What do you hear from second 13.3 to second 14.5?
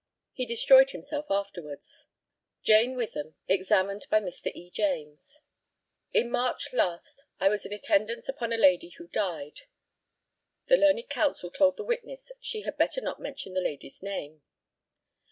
the lady's name.)